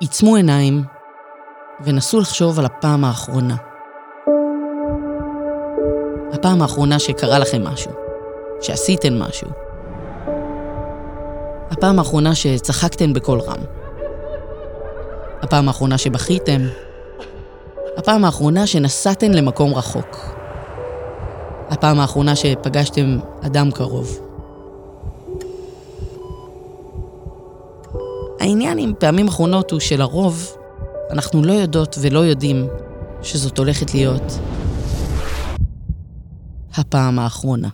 [0.00, 0.82] עיצמו עיניים
[1.84, 3.56] ונסו לחשוב על הפעם האחרונה.
[6.32, 7.92] הפעם האחרונה שקרה לכם משהו,
[8.60, 9.48] שעשיתם משהו.
[11.70, 13.60] הפעם האחרונה שצחקתם בקול רם.
[15.42, 16.60] הפעם האחרונה שבכיתם.
[17.96, 20.16] הפעם האחרונה שנסעתם למקום רחוק.
[21.70, 24.29] הפעם האחרונה שפגשתם אדם קרוב.
[28.40, 30.56] העניין עם פעמים אחרונות הוא שלרוב
[31.10, 32.66] אנחנו לא יודעות ולא יודעים
[33.22, 34.38] שזאת הולכת להיות
[36.74, 37.68] הפעם האחרונה.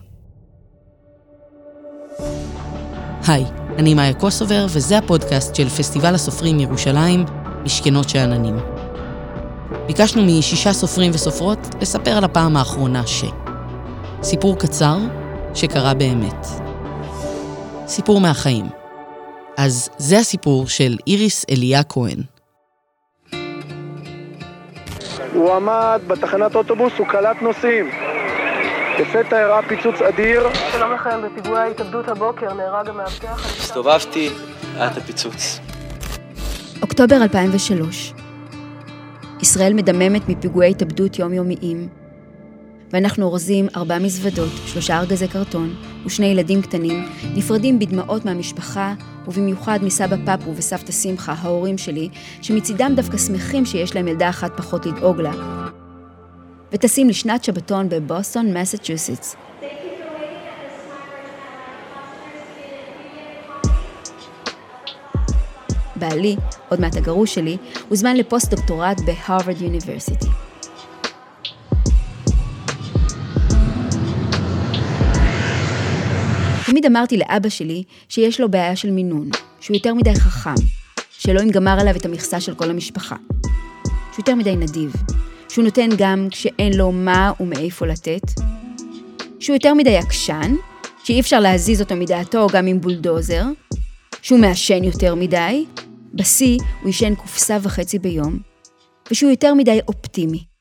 [3.27, 3.45] היי,
[3.77, 7.25] אני מאיה קוסובר, וזה הפודקאסט של פסטיבל הסופרים ירושלים,
[7.63, 8.59] משכנות שאננים.
[9.87, 13.23] ביקשנו משישה סופרים וסופרות לספר על הפעם האחרונה ש...
[14.23, 14.97] סיפור קצר
[15.53, 16.47] שקרה באמת.
[17.87, 18.76] סיפור מהחיים.
[19.57, 22.17] אז זה הסיפור של איריס אליה כהן.
[25.33, 27.89] הוא עמד בתחנת אוטובוס, הוא קלט נוסעים.
[28.99, 30.43] לפתע הראה פיצוץ אדיר.
[30.71, 33.45] שלום לכם, בפיגועי ההתאבדות הבוקר נהרג המאבטח.
[33.59, 34.29] הסתובבתי,
[34.75, 35.59] היה את הפיצוץ.
[36.81, 38.13] אוקטובר 2003.
[39.41, 41.87] ישראל מדממת מפיגועי התאבדות יומיומיים,
[42.93, 48.93] ואנחנו אורזים ארבע מזוודות, שלושה ארגזי קרטון ושני ילדים קטנים, נפרדים בדמעות מהמשפחה,
[49.27, 52.09] ובמיוחד מסבא פפו וסבתא שמחה, ההורים שלי,
[52.41, 55.31] שמצידם דווקא שמחים שיש להם ילדה אחת פחות לדאוג לה.
[56.71, 59.35] וטסים לשנת שבתון בבוסטון, מסצ'וסטס.
[65.95, 66.35] בעלי,
[66.69, 67.57] עוד מעט הגרוש שלי,
[67.89, 70.46] הוזמן לפוסט-דוקטורט בהרווארד יוניברסיטי.
[76.77, 80.63] תמיד אמרתי לאבא שלי שיש לו בעיה של מינון, שהוא יותר מדי חכם,
[81.11, 83.15] שאלוהים גמר עליו את המכסה של כל המשפחה,
[83.83, 84.93] שהוא יותר מדי נדיב,
[85.49, 88.21] שהוא נותן גם כשאין לו מה ומאיפה לתת,
[89.39, 90.55] שהוא יותר מדי עקשן,
[91.03, 93.43] שאי אפשר להזיז אותו מדעתו גם עם בולדוזר,
[94.21, 95.65] שהוא מעשן יותר מדי,
[96.13, 98.39] בשיא הוא ישן קופסה וחצי ביום,
[99.11, 100.56] ושהוא יותר מדי אופטימי.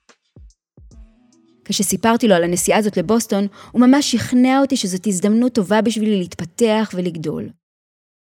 [1.69, 6.91] כשסיפרתי לו על הנסיעה הזאת לבוסטון, הוא ממש שכנע אותי שזאת הזדמנות טובה בשבילי להתפתח
[6.95, 7.49] ולגדול.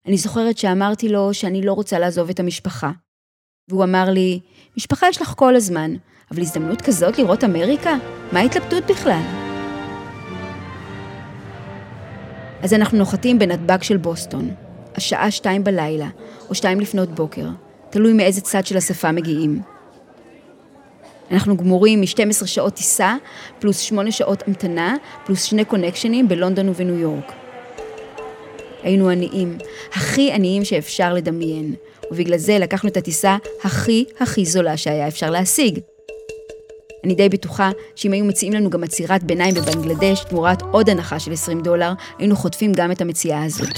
[0.06, 2.90] אני זוכרת שאמרתי לו שאני לא רוצה לעזוב את המשפחה.
[3.68, 4.40] והוא אמר לי,
[4.76, 5.94] משפחה יש לך כל הזמן,
[6.30, 7.96] אבל הזדמנות כזאת לראות אמריקה?
[8.32, 9.22] מה ההתלבטות בכלל?
[12.62, 14.50] אז אנחנו נוחתים בנתב"ג של בוסטון,
[14.94, 16.08] השעה שתיים בלילה,
[16.48, 17.48] או שתיים לפנות בוקר,
[17.90, 19.62] תלוי מאיזה צד של השפה מגיעים.
[21.30, 23.16] אנחנו גמורים מ-12 שעות טיסה,
[23.58, 24.96] פלוס 8 שעות המתנה,
[25.26, 27.32] פלוס שני קונקשנים בלונדון ובניו יורק.
[28.82, 29.58] היינו עניים,
[29.92, 31.74] הכי עניים שאפשר לדמיין,
[32.10, 35.78] ובגלל זה לקחנו את הטיסה הכי הכי זולה שהיה אפשר להשיג.
[37.04, 41.32] אני די בטוחה שאם היו מציעים לנו גם עצירת ביניים בבנגלדש תמורת עוד הנחה של
[41.32, 43.68] 20 דולר, היינו חוטפים גם את המציאה הזאת.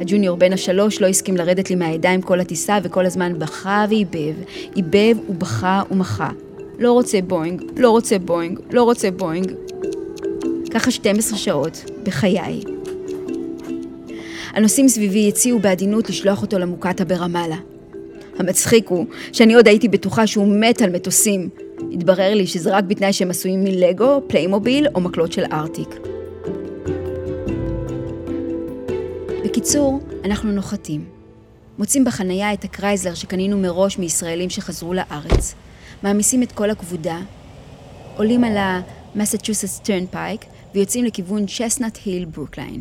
[0.00, 4.34] הג'וניור בן השלוש לא הסכים לרדת לי מהידיים כל הטיסה וכל הזמן בכה ואיבב,
[4.76, 6.30] ייבב ובכה ומחה.
[6.78, 9.52] לא רוצה בואינג, לא רוצה בואינג, לא רוצה בואינג.
[10.70, 12.60] ככה 12 שעות, בחיי.
[14.52, 17.56] הנוסעים סביבי הציעו בעדינות לשלוח אותו למוקטעה ברמאללה.
[18.38, 21.48] המצחיק הוא שאני עוד הייתי בטוחה שהוא מת על מטוסים.
[21.92, 26.15] התברר לי שזה רק בתנאי שהם עשויים מלגו, פליימוביל או מקלות של ארטיק.
[29.66, 31.04] בקיצור, אנחנו נוחתים.
[31.78, 35.54] מוצאים בחנייה את הקרייזלר שקנינו מראש מישראלים שחזרו לארץ.
[36.02, 37.18] מעמיסים את כל הכבודה,
[38.16, 40.44] עולים על המסצ'וסטס טרנפייק
[40.74, 42.80] ויוצאים לכיוון צ'סנאט היל ברוקליין.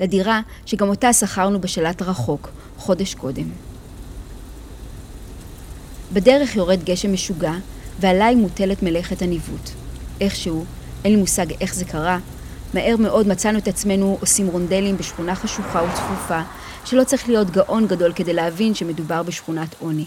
[0.00, 3.50] לדירה שגם אותה שכרנו בשלט רחוק, חודש קודם.
[6.12, 7.54] בדרך יורד גשם משוגע,
[8.00, 9.70] ועליי מוטלת מלאכת הניווט.
[10.20, 10.64] איכשהו,
[11.04, 12.18] אין לי מושג איך זה קרה,
[12.74, 16.40] מהר מאוד מצאנו את עצמנו עושים רונדלים בשכונה חשוכה וצפופה,
[16.84, 20.04] שלא צריך להיות גאון גדול כדי להבין שמדובר בשכונת עוני.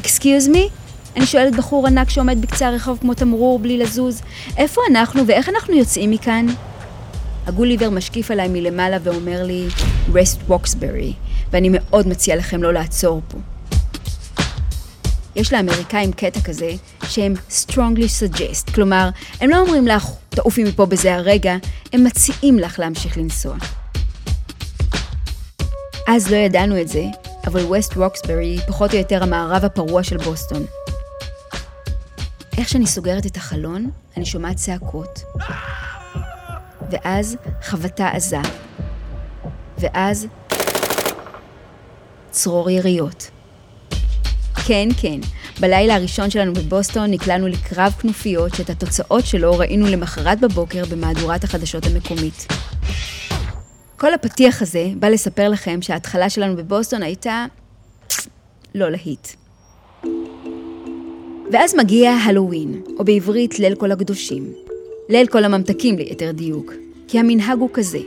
[0.00, 0.68] Excuse me?
[1.16, 4.22] אני שואלת בחור ענק שעומד בקצה הרחוב כמו תמרור בלי לזוז,
[4.56, 6.46] איפה אנחנו ואיך אנחנו יוצאים מכאן?
[7.46, 9.66] הגוליבר משקיף עליי מלמעלה ואומר לי,
[10.14, 11.12] ווסט רוקסברי,
[11.50, 13.38] ואני מאוד מציע לכם לא לעצור פה.
[15.36, 16.70] יש לאמריקאים קטע כזה
[17.08, 19.08] שהם strongly suggest, כלומר,
[19.40, 21.56] הם לא אומרים לך, תעופי מפה בזה הרגע,
[21.92, 23.56] הם מציעים לך להמשיך לנסוע.
[26.08, 27.04] אז לא ידענו את זה,
[27.46, 30.66] אבל ווסט רוקסברי היא פחות או יותר המערב הפרוע של בוסטון.
[32.58, 35.24] איך שאני סוגרת את החלון, אני שומעת צעקות.
[36.90, 38.38] ואז חבטה עזה.
[39.78, 40.26] ואז
[42.30, 43.30] צרור יריות.
[44.66, 45.20] כן, כן,
[45.60, 51.86] בלילה הראשון שלנו בבוסטון נקלענו לקרב כנופיות שאת התוצאות שלו ראינו למחרת בבוקר במהדורת החדשות
[51.86, 52.46] המקומית.
[53.96, 57.46] כל הפתיח הזה בא לספר לכם שההתחלה שלנו בבוסטון הייתה
[58.74, 59.28] לא להיט.
[61.52, 64.52] ואז מגיע הלואוין, או בעברית ליל כל הקדושים.
[65.08, 66.72] ליל כל הממתקים ליתר דיוק,
[67.08, 68.00] כי המנהג הוא כזה.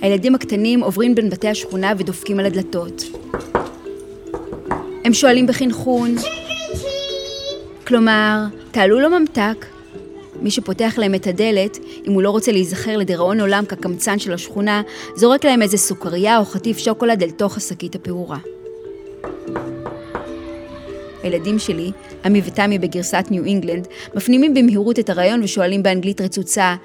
[0.00, 3.02] הילדים הקטנים עוברים בין בתי השכונה ודופקים על הדלתות.
[5.08, 6.14] הם שואלים בחנכון,
[7.86, 9.66] כלומר, תעלול או ממתק.
[10.40, 14.82] מי שפותח להם את הדלת, אם הוא לא רוצה להיזכר לדיראון עולם כקמצן של השכונה,
[15.16, 18.38] זורק להם איזה סוכריה או חטיף שוקולד אל תוך השקית הפעורה.
[21.22, 21.90] הילדים שלי,
[22.24, 26.76] עמי ותמי בגרסת ניו אינגלנד, מפנימים במהירות את הרעיון ושואלים באנגלית רצוצה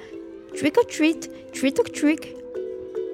[0.58, 2.43] trick or treat, treat or trick.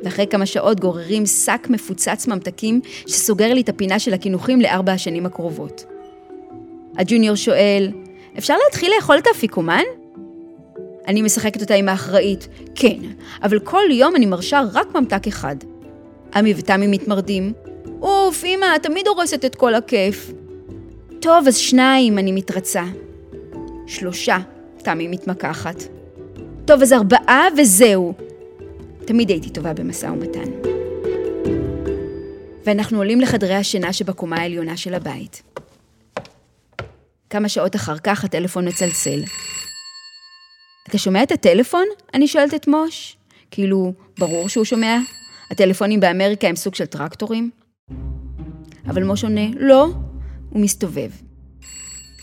[0.05, 5.26] ואחרי כמה שעות גוררים שק מפוצץ ממתקים שסוגר לי את הפינה של הקינוחים לארבע השנים
[5.26, 5.85] הקרובות.
[6.97, 7.93] הג'וניור שואל,
[8.38, 9.82] אפשר להתחיל לאכול את האפיקומן?
[11.06, 12.99] אני משחקת אותה עם האחראית, כן,
[13.43, 15.56] אבל כל יום אני מרשה רק ממתק אחד.
[16.35, 17.52] עמי ותמי מתמרדים,
[18.02, 20.32] אוף, אמא, תמיד הורסת את כל הכיף.
[21.20, 22.85] טוב, אז שניים, אני מתרצה.
[23.87, 24.38] שלושה,
[24.76, 25.82] תמי מתמקחת.
[26.64, 28.14] טוב, אז ארבעה וזהו.
[29.06, 30.50] תמיד הייתי טובה במשא ומתן.
[32.67, 35.43] ואנחנו עולים לחדרי השינה שבקומה העליונה של הבית.
[37.31, 39.20] כמה שעות אחר כך הטלפון מצלצל.
[40.88, 41.85] אתה שומע את הטלפון?
[42.14, 43.17] אני שואלת את מוש.
[43.50, 44.99] כאילו, ברור שהוא שומע.
[45.50, 47.50] הטלפונים באמריקה הם סוג של טרקטורים.
[48.87, 49.88] אבל מוש עונה, לא,
[50.50, 51.11] הוא מסתובב.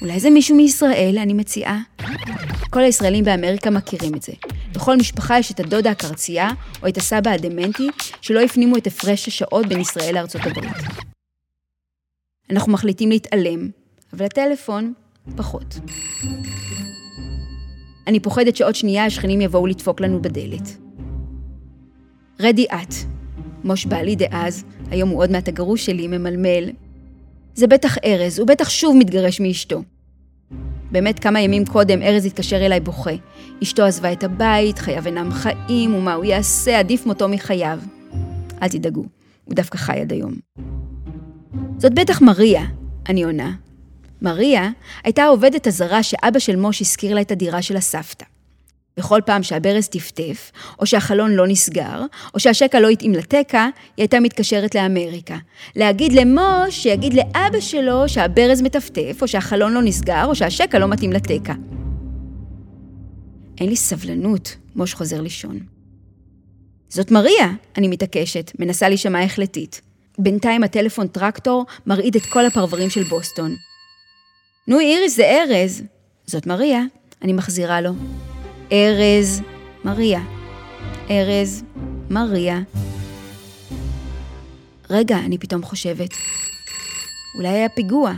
[0.01, 1.79] אולי זה מישהו מישראל, אני מציעה.
[2.69, 4.33] כל הישראלים באמריקה מכירים את זה.
[4.71, 6.49] בכל משפחה יש את הדודה הקרצייה,
[6.83, 7.87] או את הסבא הדמנטי,
[8.21, 10.77] שלא הפנימו את הפרש השעות בין ישראל לארצות הברית.
[12.51, 13.69] אנחנו מחליטים להתעלם,
[14.13, 14.93] אבל הטלפון,
[15.35, 15.79] פחות.
[18.07, 20.77] אני פוחדת שעוד שנייה השכנים יבואו לדפוק לנו בדלת.
[22.39, 22.93] רדי את.
[23.63, 26.69] מוש בעלי דאז, היום הוא עוד מעט הגרוש שלי, ממלמל.
[27.53, 29.81] זה בטח ארז, הוא בטח שוב מתגרש מאשתו.
[30.91, 33.11] באמת כמה ימים קודם ארז התקשר אליי בוכה.
[33.63, 37.79] אשתו עזבה את הבית, חייו אינם חיים, ומה הוא יעשה, עדיף מותו מחייו.
[38.61, 39.05] אל תדאגו,
[39.45, 40.33] הוא דווקא חי עד היום.
[41.77, 42.65] זאת בטח מריה,
[43.09, 43.51] אני עונה.
[44.21, 44.69] מריה
[45.03, 48.25] הייתה העובדת הזרה שאבא של מוש הזכיר לה את הדירה של הסבתא.
[48.97, 52.01] בכל פעם שהברז טפטף, או שהחלון לא נסגר,
[52.33, 55.37] או שהשקע לא התאים לתקע, היא הייתה מתקשרת לאמריקה.
[55.75, 61.11] להגיד למוש שיגיד לאבא שלו שהברז מטפטף, או שהחלון לא נסגר, או שהשקע לא מתאים
[61.11, 61.53] לתקע.
[63.59, 65.59] אין לי סבלנות, מוש חוזר לישון.
[66.89, 69.81] זאת מריה, אני מתעקשת, מנסה להישמע החלטית.
[70.19, 73.55] בינתיים הטלפון טרקטור מרעיד את כל הפרברים של בוסטון.
[74.67, 75.83] נו, איריס, זה ארז.
[76.25, 76.81] זאת מריה,
[77.21, 77.91] אני מחזירה לו.
[78.71, 79.41] ארז,
[79.83, 80.21] מריה.
[81.09, 81.63] ארז,
[82.09, 82.59] מריה.
[84.89, 86.09] רגע, אני פתאום חושבת.
[87.37, 88.13] אולי היה פיגוע.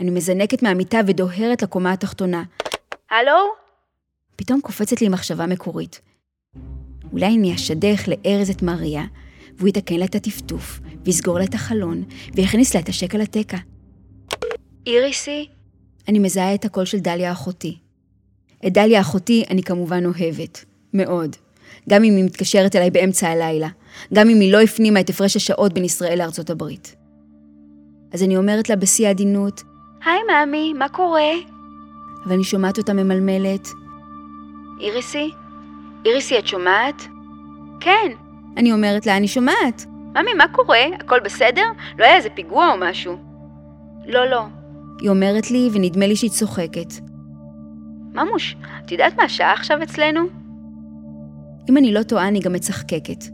[0.00, 2.42] אני מזנקת מהמיטה ודוהרת לקומה התחתונה.
[3.10, 3.32] הלו?
[4.36, 6.00] פתאום קופצת לי מחשבה מקורית.
[7.12, 9.04] אולי אני אשדך לארז את מריה,
[9.56, 12.04] והוא יתקן לה את הטפטוף, ויסגור לה את החלון,
[12.34, 13.58] ויכניס לה את השקע לתקע.
[14.86, 15.48] איריסי?
[16.08, 17.78] אני מזהה את הקול של דליה אחותי.
[18.66, 20.64] את דליה אחותי אני כמובן אוהבת.
[20.94, 21.36] מאוד.
[21.88, 23.68] גם אם היא מתקשרת אליי באמצע הלילה.
[24.14, 26.96] גם אם היא לא הפנימה את הפרש השעות בין ישראל לארצות הברית.
[28.12, 29.62] אז אני אומרת לה בשיא העדינות,
[30.04, 31.32] היי מאמי, מה קורה?
[32.24, 33.68] אבל אני שומעת אותה ממלמלת,
[34.80, 35.30] איריסי?
[36.06, 37.02] איריסי, את שומעת?
[37.80, 38.12] כן.
[38.56, 39.86] אני אומרת לה, אני שומעת.
[40.14, 40.84] ממי, מה קורה?
[41.00, 41.64] הכל בסדר?
[41.98, 43.16] לא היה איזה פיגוע או משהו?
[44.06, 44.42] לא, לא.
[45.00, 46.92] היא אומרת לי, ונדמה לי שהיא צוחקת.
[48.12, 50.20] ממוש, את יודעת מה השעה עכשיו אצלנו?
[51.70, 53.24] אם אני לא טועה, אני גם מצחקקת.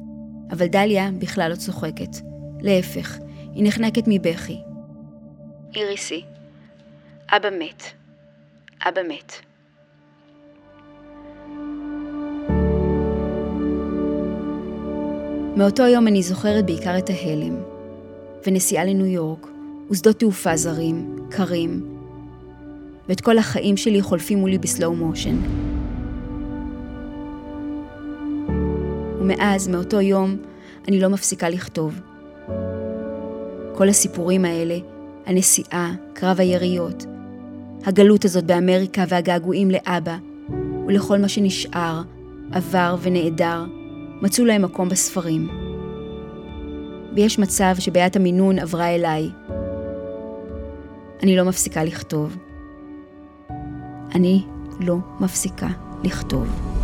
[0.51, 2.17] אבל דליה בכלל לא צוחקת.
[2.61, 3.19] להפך,
[3.55, 4.59] היא נחנקת מבכי.
[5.75, 6.25] איריסי,
[7.31, 7.83] אבא מת.
[8.89, 9.33] אבא מת.
[15.57, 17.57] מאותו יום אני זוכרת בעיקר את ההלם,
[18.47, 19.47] ונסיעה לניו יורק,
[19.91, 21.98] ושדות תעופה זרים, קרים,
[23.09, 25.37] ואת כל החיים שלי חולפים מולי בסלואו מושן.
[29.21, 30.37] ומאז, מאותו יום,
[30.89, 32.01] אני לא מפסיקה לכתוב.
[33.75, 34.79] כל הסיפורים האלה,
[35.27, 37.05] הנסיעה, קרב היריות,
[37.85, 40.17] הגלות הזאת באמריקה והגעגועים לאבא,
[40.87, 42.03] ולכל מה שנשאר,
[42.53, 43.65] עבר ונעדר,
[44.23, 45.49] מצאו להם מקום בספרים.
[47.15, 49.31] ויש מצב שבעיית המינון עברה אליי.
[51.23, 52.48] אני לא מפסיקה לכתוב.
[54.15, 54.45] אני
[54.81, 55.69] לא מפסיקה
[56.05, 56.78] לכתוב.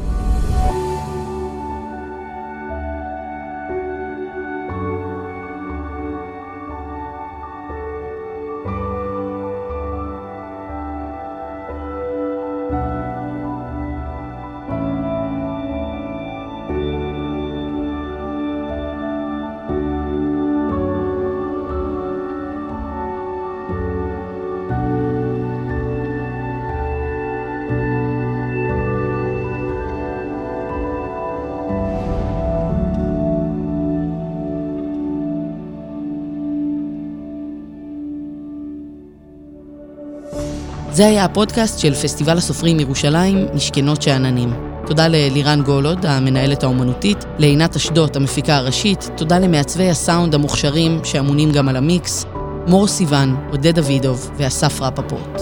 [40.95, 44.53] זה היה הפודקאסט של פסטיבל הסופרים ירושלים, משכנות שאננים.
[44.87, 51.69] תודה ללירן גולוד, המנהלת האומנותית, לעינת אשדות, המפיקה הראשית, תודה למעצבי הסאונד המוכשרים שאמונים גם
[51.69, 52.25] על המיקס,
[52.67, 55.41] מור סיוון, עודד דוידוב ואסף רפפורט.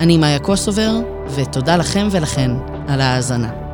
[0.00, 0.92] אני מאיה קוסובר,
[1.34, 2.50] ותודה לכם ולכן
[2.88, 3.65] על ההאזנה.